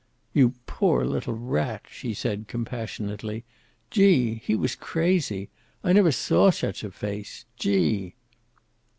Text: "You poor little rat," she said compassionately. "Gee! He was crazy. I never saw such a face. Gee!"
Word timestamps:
"You 0.33 0.55
poor 0.65 1.05
little 1.05 1.35
rat," 1.35 1.83
she 1.87 2.15
said 2.15 2.47
compassionately. 2.47 3.43
"Gee! 3.91 4.41
He 4.43 4.55
was 4.55 4.73
crazy. 4.75 5.49
I 5.83 5.93
never 5.93 6.11
saw 6.11 6.49
such 6.49 6.83
a 6.83 6.89
face. 6.89 7.45
Gee!" 7.55 8.15